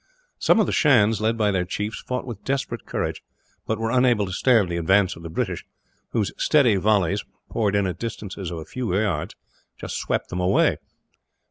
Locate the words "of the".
0.59-0.71, 5.15-5.29